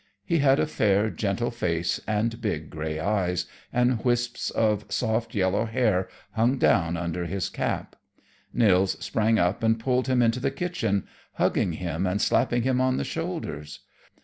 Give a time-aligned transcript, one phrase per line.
[0.25, 5.65] He had a fair, gentle face and big gray eyes, and wisps of soft yellow
[5.65, 7.95] hair hung down under his cap.
[8.51, 12.97] Nils sprang up and pulled him into the kitchen, hugging him and slapping him on
[12.97, 13.81] the shoulders.